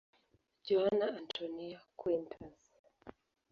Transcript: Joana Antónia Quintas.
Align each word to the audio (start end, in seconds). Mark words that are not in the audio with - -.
Joana 0.67 1.07
Antónia 1.19 1.79
Quintas. 1.99 2.57